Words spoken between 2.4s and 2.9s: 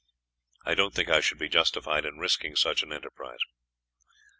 such